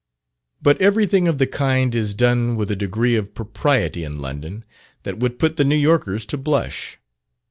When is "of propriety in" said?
3.15-4.17